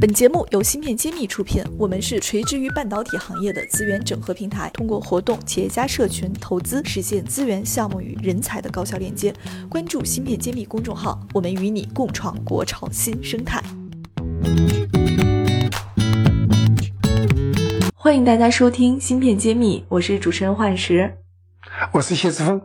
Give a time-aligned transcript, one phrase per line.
[0.00, 9.30] 本节目由芯片揭秘出品，我们是垂直于半导体行业的资源整合平台，通过活动、企业家社群、投资，实现资源、项目与人才的高效链接。
[9.68, 13.62] 关注芯片揭秘公众号，我们与你共创国潮新生态。
[17.94, 21.18] 欢迎大家收听芯片揭秘，我是主持人幻石，
[21.92, 22.58] 我是谢志峰。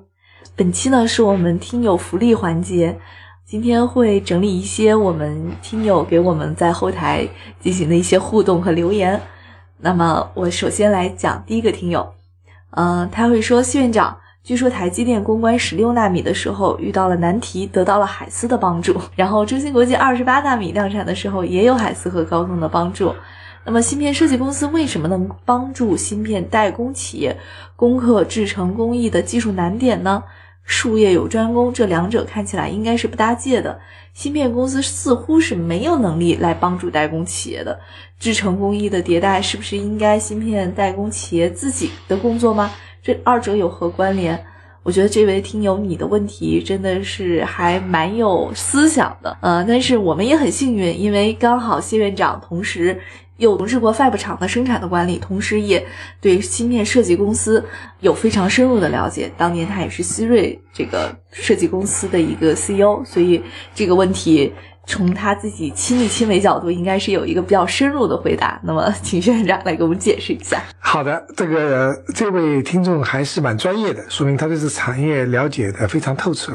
[0.56, 2.98] 本期呢是我们听友福利环节。
[3.46, 7.28] 今天会整理一些我们听友给我们在后台
[7.60, 9.22] 进行的一些互动和留言。
[9.78, 12.12] 那么我首先来讲第一个听友，
[12.72, 19.00] 嗯，他会说：“谢院长，据说台积电攻关十六纳米的时候遇到了难题，得到了海思的帮助。
[19.16, 23.14] 然后中芯国际二十八纳米量产的时候也有海思和高通的帮助。
[23.64, 27.38] 那么芯片设计公司为什么能帮助芯片代工企业
[27.76, 30.24] 攻克制程工艺的技术难点呢？”
[30.66, 33.80] 术业有专攻，这两者看起来应该是不搭界的。
[34.14, 37.80] 芯片公司似乎是没有能力来帮助代工企业的
[38.20, 42.72] 制程工艺的迭代，是不是应该芯片代工企业自己的工作吗？
[43.04, 44.44] 这二者有何关联？
[44.84, 53.00] 我觉得这位听友你的问题真的是还蛮有思想的，呃，但是我们也很幸运，因为刚好谢院长同时。
[53.38, 55.86] 有从事过 Fab 厂的生产的管理，同时也
[56.22, 57.64] 对芯片设计公司
[58.00, 59.32] 有非常深入的了解。
[59.38, 64.54] 当年他也是希瑞这个设计公司的一个 CEO，所以这个问题
[64.88, 68.58] 从他自己亲力亲为角度，应该是有一个比较深入的回答。
[68.64, 70.64] 那么，请院长来给我们解释一下。
[70.80, 76.54] 好的，这个这位听众还是蛮专业的，说明他对这产业了解的非常透彻。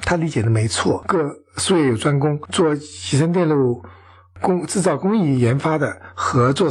[0.00, 3.84] 他理解的没错，各术业有专攻，做集成电路。
[4.40, 6.70] 工制造工艺研发的和做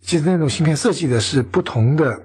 [0.00, 2.20] 其实那种芯片设计的是不同的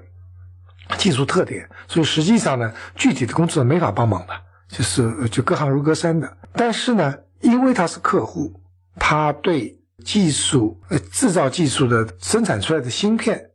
[0.97, 4.33] 技术特点，所以实际上呢，具体的工作没法帮忙的，
[4.67, 6.37] 就是就隔行如隔山的。
[6.53, 8.59] 但是呢，因为他是客户，
[8.95, 13.51] 他对技术呃制造技术的生产出来的芯片，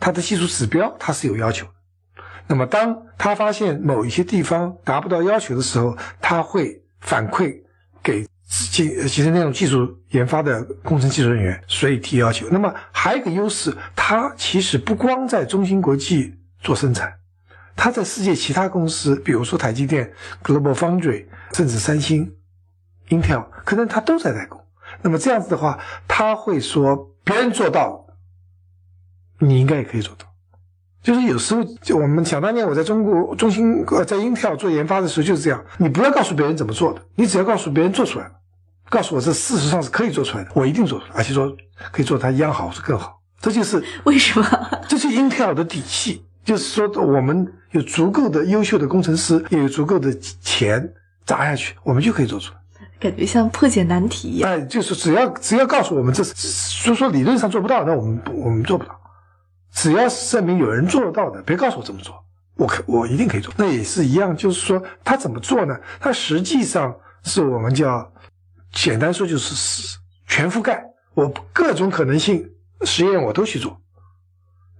[0.00, 1.72] 它的技术指标它是有要求的。
[2.48, 7.62] 那么当他发现某一些地方达不到要求的时候，他会反馈
[8.02, 8.26] 给。
[8.50, 12.48] 技其实那种技术研发的工程技术人员，所以提要求。
[12.50, 17.14] 那么还有一个优势，它其实不光在中芯国际做生产，
[17.76, 20.12] 它在世界其他公司，比如说台积电、
[20.42, 22.34] Global Foundry，甚至三星、
[23.10, 24.60] Intel，可能它都在代工。
[25.02, 25.78] 那么这样子的话，
[26.08, 28.04] 他会说别人做到，
[29.38, 30.26] 你应该也可以做到。
[31.02, 31.62] 就是有时候，
[31.96, 38.30] 我们想当年我在中国中芯呃在 Intel 做研发的时候就是这样，你不要告诉别人怎么做的，你只要告诉别人做出来。
[38.90, 41.50] 告诉我，这事实上是可以做出来的，我一定做出来，而且说
[41.92, 43.18] 可以做它一样好，或者更好。
[43.40, 44.46] 这就是为什么？
[44.88, 50.12] 这是英特尔的底气，就是说我们有足够的优秀的工程师，也有足够的
[50.42, 50.92] 钱
[51.24, 52.58] 砸下去，我们就可以做出来。
[52.98, 54.50] 感觉像破解难题一样。
[54.50, 58.94] 哎，就是只要只要告诉我们这是，说说理论上做不到，那我们我们做不到。
[59.72, 62.14] 只要是证明有人做得到的，别告诉我怎么做，
[62.56, 63.54] 我可我一定可以做。
[63.56, 65.78] 那也是一样，就是说他怎么做呢？
[66.00, 68.12] 他实际上是我们叫。
[68.72, 72.48] 简单说就是是全覆盖，我各种可能性
[72.82, 73.80] 实验我都去做，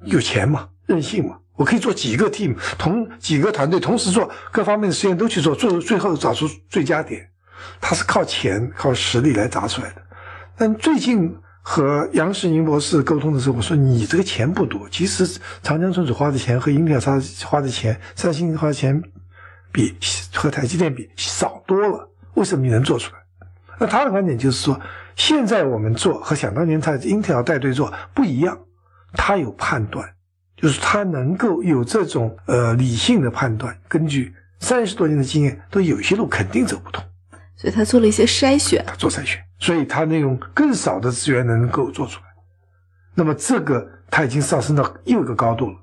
[0.04, 7.28] 有钱嘛，任性嘛，我可以做几个 team 同几个团队同时做各方面的实验都去做，做最后找出最佳点，
[7.80, 10.02] 它是靠钱靠实力来砸出来的。
[10.56, 15.26] 但最近和杨世宁博士沟通的时候，我说你这个钱不多，其实
[15.62, 19.02] 长江存储花的钱和英特尔花花的钱，三星花的钱
[19.72, 19.94] 比
[20.32, 23.19] 和台积电比少多了，为什么你能做出来？
[23.80, 24.78] 那他的观点就是说，
[25.16, 28.58] 现在我们做和想当年他英特尔带队做不一样，
[29.14, 30.06] 他有判断，
[30.54, 37.02] 就是他能够有这种呃理性的判断，根据三十多年的经验，都有些路肯定走不通，
[37.56, 42.26] 所以他做了一些筛选，他做筛选，所以他那用更少的资源能够做出来，
[43.14, 45.76] 那么这个他已经上升到又一个高度了。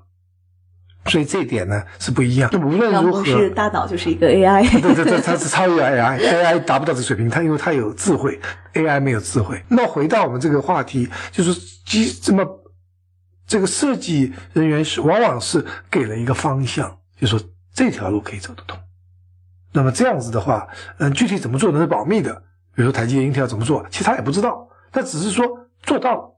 [1.08, 2.50] 所以这一点呢是不一样。
[2.50, 4.68] 就无论如何，是大脑就是一个 AI。
[4.80, 8.38] 对对对，它是超越 AI，AI 达不到这水平，它因为它有智慧
[8.74, 9.62] ，AI 没有智慧。
[9.68, 11.52] 那回到我们这个话题，就是
[11.86, 12.44] 机这么
[13.46, 17.40] 这个设计人员是往往是给了一个方向，就说
[17.74, 18.78] 这条路可以走得通。
[19.72, 20.66] 那么这样子的话，
[20.98, 22.34] 嗯，具体怎么做那是保密的。
[22.74, 25.44] 比如说台积电、英特尔怎么做，其实他也不知道，他只是说
[25.82, 26.34] 做到了，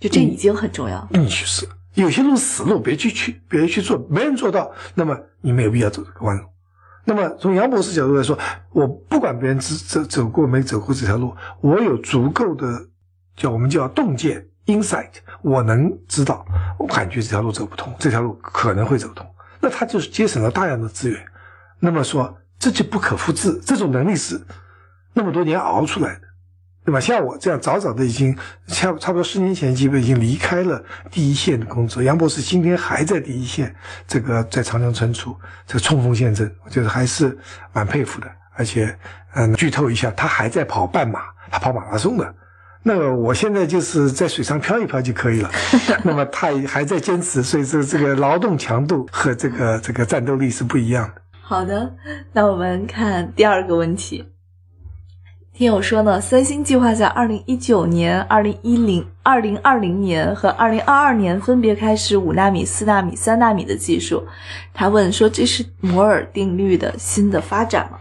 [0.00, 1.06] 就这已经很重要。
[1.10, 1.68] 你去试。
[2.02, 6.44] 有些路死路，别去去，别去做，没人做到，那么你没有必要走这个弯路。
[7.04, 8.38] 那么从杨博士角度来说，
[8.70, 12.86] 我不管别人走走走过没走过这条路，我有足够的
[13.36, 15.10] 叫我们叫洞见 insight，
[15.42, 16.44] 我能知道，
[16.78, 19.26] 我感觉这条路走不通，这条路可能会走通，
[19.60, 21.18] 那他就是节省了大量的资源。
[21.80, 24.40] 那么说这就不可复制，这种能力是
[25.14, 26.27] 那么多年熬出来的。
[26.88, 26.98] 对吧？
[26.98, 28.34] 像我这样早早的已经
[28.68, 32.02] 差差不多十年前，基本已经离开了第一线的工作。
[32.02, 33.76] 杨博士今天还在第一线，
[34.06, 35.36] 这个在长江存储
[35.66, 37.36] 这个冲锋陷阵，我觉得还是
[37.74, 38.26] 蛮佩服的。
[38.56, 38.96] 而且，
[39.34, 41.20] 嗯，剧透一下，他还在跑半马，
[41.50, 42.34] 他跑马拉松的。
[42.82, 45.50] 那么我现在就是在水上漂一漂就可以了。
[46.04, 51.20] 那么他还在坚持，所以这这个劳动强度和这个这个战斗力是不一样的。
[51.42, 51.92] 好的，
[52.32, 54.26] 那我们看第二个问题。
[55.58, 64.24] 听友说呢，三星计划在二零一九年、二零一零、二零二零年和二零二二年分别开始五纳米、四纳米、三纳米的技术。
[64.72, 67.98] 他问说：“这是摩尔定律的新的发展吗？”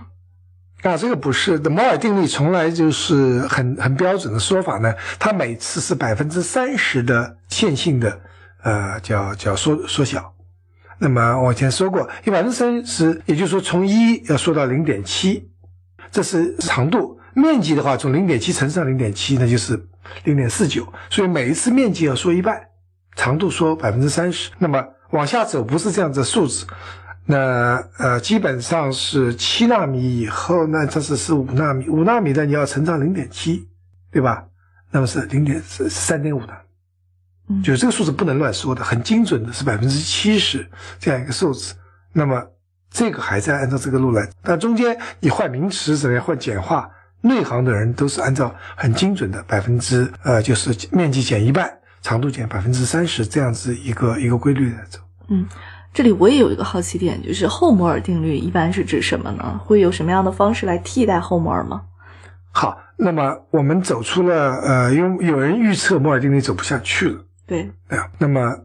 [0.87, 4.93] 啊，这个不是的，摩尔定律从来就是很很标准的说法呢。
[5.17, 8.21] 它每次是百分之三十的线性的，
[8.61, 10.31] 呃，叫叫缩缩小。
[10.99, 15.49] 那么我以前说过，一百分之三十，也就是说从一要缩到零点七，
[16.11, 17.16] 这是长度。
[17.37, 19.79] 面积的话，从零点七乘上零点七，那就是
[20.23, 20.91] 零点四九。
[21.09, 22.59] 所以每一次面积要缩一半，
[23.15, 24.49] 长度缩百分之三十。
[24.57, 26.65] 那么往下走不是这样子数字，
[27.27, 33.67] 那呃基本上是七纳米以后呢，这是是五纳米，五纳米的你要乘上零点七，
[34.11, 34.43] 对吧？
[34.89, 36.59] 那么是零点是三点五纳
[37.45, 40.67] 米，就是这个数字不能乱说的，很精准的是百分之七十
[40.99, 41.75] 这样一个数字。
[42.13, 42.43] 那么
[42.89, 46.89] 这个还在按照这个路来，但中间你换名词怎么样，换简化。
[47.21, 54.99] 内行的人都是按照很精准的百分之呃，就是面积减一半，长度减百分之三十这样子一个一个规律来走。
[55.27, 55.45] 嗯，
[55.93, 59.59] 这里我也有一个好奇点，就是后摩尔定律一般是指什么呢？
[59.65, 61.81] 会有什么样的方式来替代后摩尔吗？
[62.51, 67.25] 好，那么我们走出了呃，因为有人预测摩尔定律走不下去了。
[67.45, 67.71] 对。
[68.19, 68.57] 那么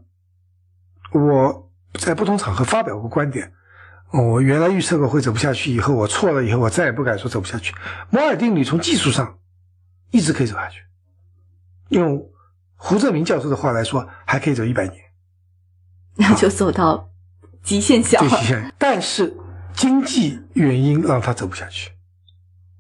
[1.13, 3.53] 我在不同场合发表过观点。
[4.13, 7.75] 我原来预测过会走不下去，以后我错了，以后我再也不敢说走不下去。
[8.11, 9.39] 摩尔定律从技术上
[10.11, 10.83] 一直可以走下去，
[11.89, 12.31] 用
[12.77, 15.01] 胡正明教授的话来说，还可以走一百年，
[16.17, 17.09] 那就走到
[17.63, 18.21] 极限小。
[18.21, 19.35] 极限，但是
[19.73, 21.91] 经济原因让他走不下去。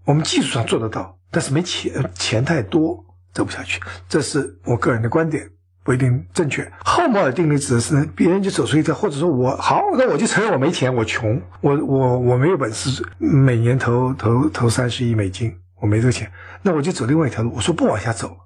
[0.05, 3.03] 我们技术上做得到，但是没钱，钱太多，
[3.33, 3.81] 走不下去。
[4.07, 5.49] 这是我个人的观点。
[5.85, 6.71] 不一定正确。
[6.85, 16.31] 后摩尔定律指的是，别人就走出一条，或者说我好，那我就承认我没钱，我穷，我我我没有本事，每年投投投三十亿美金，我没这个钱，
[16.63, 17.53] 那我就走另外一条路。
[17.55, 18.37] 我说不往下走，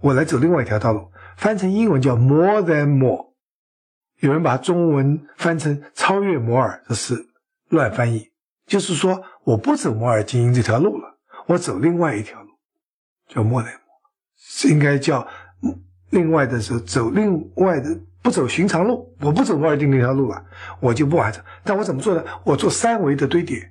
[0.00, 1.10] 我来走另外一条道路。
[1.38, 3.32] 翻成英文叫 more than more，
[4.20, 7.14] 有人把中文翻成超越摩尔，这是
[7.70, 8.30] 乱翻译。
[8.66, 11.16] 就是说我不走摩尔经营这条路了，
[11.46, 12.48] 我走另外一条路，
[13.26, 15.26] 叫 more than more，应该叫。
[16.10, 20.44] 另外的时候走另外的不走寻常路，我不走摩尔定律那条路了，
[20.80, 21.42] 我就不完成。
[21.62, 22.24] 但我怎么做呢？
[22.44, 23.70] 我做三维的堆叠，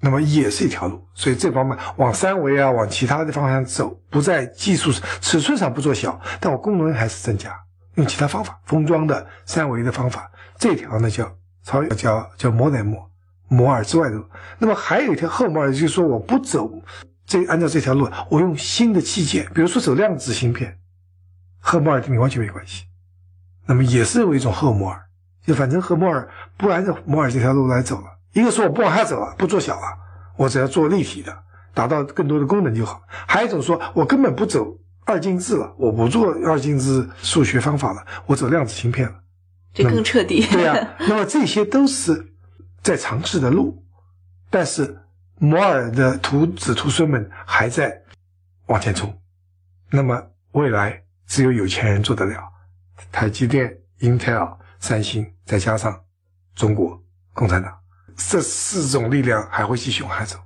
[0.00, 1.02] 那么也是一条路。
[1.14, 7.54] 所以这方面往三维啊，往其他的方向走，不在技术尺寸上不做小，但我功能还是增加，
[7.94, 10.30] 用其他方法封装的三维的方法。
[10.58, 11.30] 这条呢叫
[11.64, 13.10] 超越，叫叫摩尔摩
[13.48, 14.24] 摩尔之外的路。
[14.58, 16.70] 那么还有一条后摩尔，就是说我不走
[17.26, 20.76] 这按照这条路，我用新的器件，比如说走量子芯片。
[21.58, 22.84] 和摩尔定律完全没关系，
[23.66, 25.00] 那么也是有一种后摩尔，
[25.44, 28.06] 就反正和摩尔不按照摩尔这条路来走了。
[28.32, 29.86] 一个说我不往下走了，不做小了，
[30.36, 31.36] 我只要做立体的，
[31.74, 33.02] 达到更多的功能就好。
[33.08, 39.14] 还有一种说我根本不走二进制了，我不做二进制数学方法了，我走量子芯片了，
[39.74, 40.46] 这更彻底。
[40.46, 42.32] 对呀，那么这些都是
[42.82, 43.82] 在尝试的路，
[44.50, 44.98] 但是
[45.38, 48.02] 摩尔的徒子徒孙们还在
[48.66, 49.18] 往前冲，
[49.90, 51.02] 那么未来。
[51.28, 52.42] 只有有钱人做得了，
[53.12, 53.70] 台积电、
[54.00, 56.00] Intel、三星，再加上
[56.56, 56.98] 中国
[57.34, 57.70] 共产党，
[58.16, 60.38] 这四种力量还会继续往下走。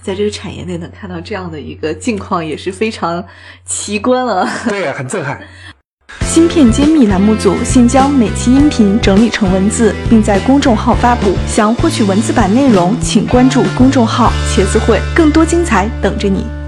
[0.00, 3.24] 在这个产业内能看到这样的一个境况，也是非常
[3.64, 4.48] 奇观了。
[4.68, 5.42] 对，很震撼。
[6.20, 11.34] 芯片揭秘栏目组现将每期音频整理成文字，并在公众号发布。
[11.46, 16.63] 想获取文字版内容，请关注公众号“茄子会”，更多精彩等着你。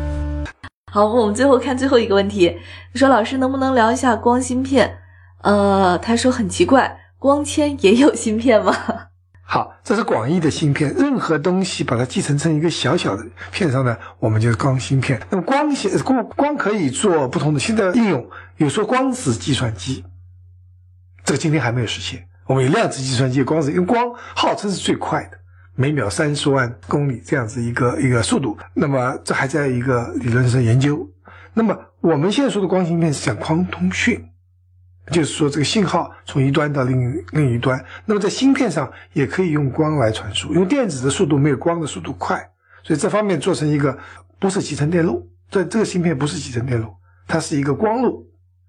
[0.97, 2.57] 好，我们最后看最后一个问题。
[2.95, 5.01] 说老师能不能聊一下光芯片？
[5.43, 8.75] 呃，他说很奇怪，光纤也有芯片吗？
[9.45, 13.23] 好，这是广义的芯片，任何东西把它继承成一个小小的
[13.53, 15.21] 片上呢，我们就是光芯片。
[15.29, 18.27] 那么光纤光光可以做不同的新的应用，
[18.57, 20.03] 有说光子计算机，
[21.27, 22.27] 这个今天还没有实现。
[22.47, 25.37] 我们有量子计算机，光子因为光号称是最快的。
[25.77, 31.09] 每秒三十万公里这样子一个一个速度，那么这还在一个理论上研究。
[31.53, 34.23] 那么我们现在说的光芯片是讲光通讯，
[35.11, 37.83] 就是说这个信号从一端到另另一端。
[38.05, 42.37] 那么在芯片上也可以用光来传输，因为电子的速度没有光的速度快，
[42.83, 43.97] 所以这方面做成一个
[44.39, 46.89] 不是集成电路，这这个芯片不是集成电路，
[47.29, 48.27] 它是一个光路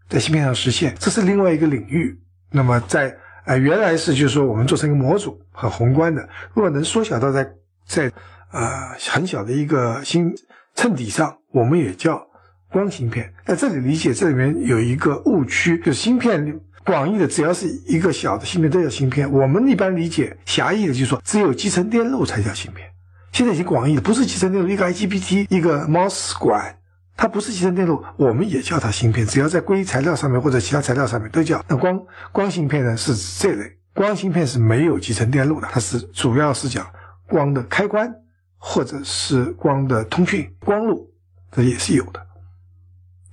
[0.09, 2.19] 在芯片上实现，这是另外一个领域。
[2.49, 3.13] 那么在
[3.47, 6.21] 呃原来是就是说我们做成一个模组很宏观的，
[6.53, 7.49] 如果能缩小到在
[7.87, 8.11] 在
[8.51, 10.31] 呃很小的一个芯
[10.75, 12.21] 衬底上，我们也叫
[12.69, 13.33] 光芯片。
[13.45, 16.59] 在这里理解这里面有一个误区，就是芯片。
[16.85, 19.29] 广义的只要是一个小的芯片都叫芯片。
[19.29, 22.87] 我们一般理解狭义的，就是说只有集成电路才叫芯片。
[23.33, 26.77] 现在已经广义的，不是集成电路，一个 IGBT，一个 MOS 管，
[27.17, 29.25] 它不是集成电路，我们也叫它芯片。
[29.25, 31.61] 只要在硅材料上面或者其他材料上面都叫。
[31.67, 31.99] 那光
[32.31, 36.87] 光芯片呢是这类，光芯片是没有集成电路的，它是主要是讲
[37.27, 38.13] 光的开关
[38.57, 41.11] 或者是光的通讯光路，
[41.51, 42.25] 这也是有的。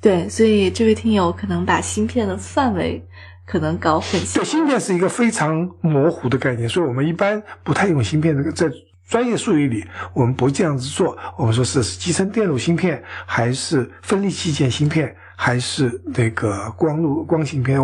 [0.01, 3.07] 对，所以这位听友可能把芯片的范围。
[3.47, 4.37] 可能搞混淆。
[4.37, 8.35] 对，芯片是一个非常模糊的概念，所以我们一般不太用芯片。
[8.35, 8.67] 这个在
[9.09, 11.17] 专业术语里，我们不这样子做。
[11.37, 17.79] 我们说是集成电路芯片，还是分立器件芯片，还是那个光路光芯片、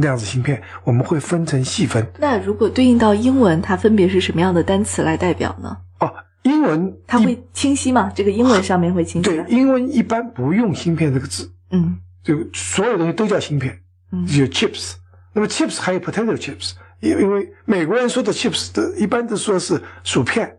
[0.00, 2.06] 量子芯片，我们会分成细分。
[2.18, 5.76] 那如果对应到英文，它分别是什么样的单词来代表呢？
[6.00, 8.12] 哦，英文它会清晰吗？
[8.14, 9.30] 这个英文上面会清晰。
[9.30, 11.50] 对，英文一般不用芯片这个字。
[11.70, 13.78] 嗯，就所有东西都叫芯片。
[14.10, 14.94] 嗯有 chips，
[15.34, 20.57] 那么 chips 还有 potato chips，因因为美国人说的 chips 的一般都说是薯片，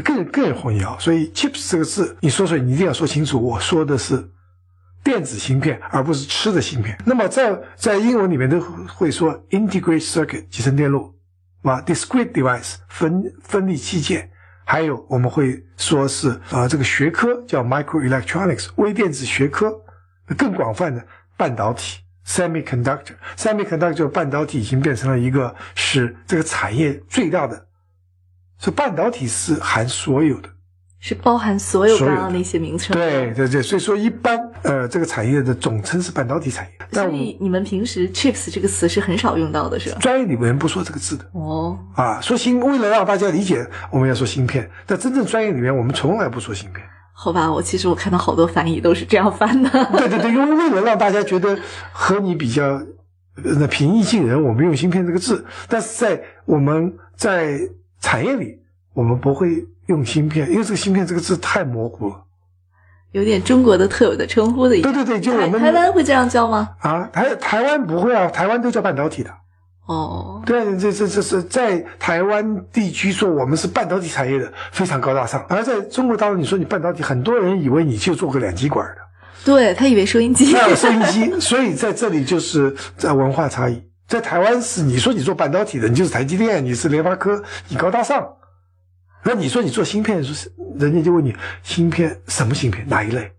[0.00, 4.30] 更更混淆，所以 chips 这个字你说出来你一定要说清楚，我说的是
[5.04, 6.96] 电子芯片，而不是吃的芯片。
[7.04, 11.14] 那么在在英文里面都会说 integrated circuit 集成电路，
[11.62, 14.30] 啊 discrete device 分分立器件，
[14.64, 19.72] 还有我们会说是啊这个学科叫 microelectronics 微电子学科，
[20.38, 21.04] 更广泛的
[21.36, 21.98] 半导体。
[22.24, 27.66] Semiconductor，Semiconductor 半导体已经变成了一个是这个产业最大的，
[28.62, 30.48] 所以半导体是含所有的，
[31.00, 32.96] 是包含所有刚刚那些名称。
[32.96, 36.86] 对对对，所以说一般呃这个产业的总称是半导体产业。
[36.92, 39.98] 所以你们平时 chips 这个词是很少用到的，是吧？
[40.00, 41.76] 专业里面不说这个字的哦。
[41.96, 46.86] 啊，说芯，为了让大家理解，我们要说芯片，但真正专业里面我们从来不说芯片。
[47.12, 49.68] 好吧，我其实我看到好多翻译都是这样翻的。
[49.98, 51.58] 对对对，因为为了让大家觉得
[51.90, 52.80] 和你比较
[53.42, 55.44] 那平易近人，我们用“芯片”这个字。
[55.68, 57.58] 但是在我们在
[58.02, 58.58] 产业里，
[58.92, 62.16] 我们不会用“芯片”，因为这个“芯片”这个字太模糊了，
[63.12, 64.92] 有点中国的特有的称呼的意思。
[64.92, 66.68] 对对对，就我们台湾会这样叫吗？
[66.80, 69.30] 啊，台台湾不会啊，台湾都叫半导体的。
[69.86, 78.96] 哦，对，这这这是在台湾地区说我们是半导体产业的非常高大上，而在中国大陆你说你半导体，很多人以为你就做个两极管的，
[79.44, 83.82] 对他以为收音机，收音机，所以在这里就是在文化差异，
[84.12, 88.22] 在台湾是你说你做半导体的，你就是台积电，你是联发科，你高大上，
[89.24, 90.22] 那你说你做芯片，
[90.78, 93.32] 人家就问你芯片什么芯片哪一类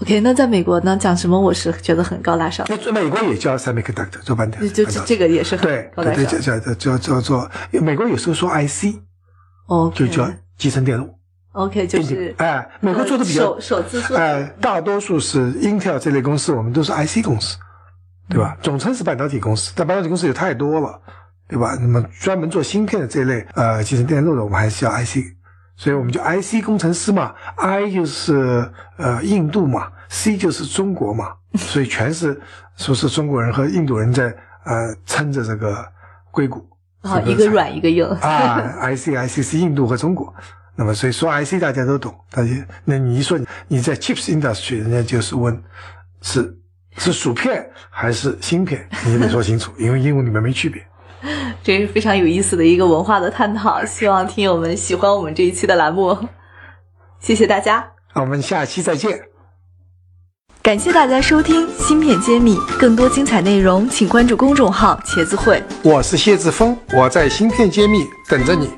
[0.00, 2.64] ？OK，那在美国呢，讲什么我是觉得很高大上。
[2.68, 6.24] 那美国也叫 semiconductor 做半导体，就这个也是很高大上。
[6.24, 8.94] 对，叫叫叫叫做美国有时候说 IC，
[9.66, 11.12] 哦，就叫集成电路。
[11.50, 17.56] OK，就是哎，美国做的比较首首哎，大多数是 Intel 这类公司，我们都是 IC 公司，
[18.28, 18.56] 对吧？
[18.62, 21.00] 总称是半导体公司，但半导体公司有太多了，
[21.48, 21.76] 对吧？
[21.80, 25.18] 那么专门做芯片的这类呃集成电路的，我们还是叫 IC。
[25.78, 28.66] 所以我们就 IC 工程师嘛，I 就是
[28.96, 32.40] 呃印度嘛，C 就是中国嘛， 所以全是
[32.78, 35.86] 说是中国人和印度人在呃撑着这个
[36.30, 36.66] 硅谷
[37.02, 38.58] 啊，一个软一个硬啊
[38.90, 40.34] ，IC IC 是印度和中国，
[40.76, 45.62] 那么所以说 IC 大家都懂，但是那你一说你在 chips industry，人家就是问
[46.22, 46.56] 是
[46.98, 50.84] 是薯片还是芯片，你得说清楚，因为英文里面没区别。
[51.62, 56.16] 这是非常有意思的一个文化的探讨，希望听友们喜欢我们这一期的栏目，
[57.20, 57.84] 谢谢大家，
[58.14, 59.20] 我们下期再见。
[60.62, 65.62] 感谢大家收听《芯片揭秘》，更多精彩内容请关注公众号“茄子会”。
[65.82, 68.70] 我是谢志峰，我在《芯片揭秘》等着你。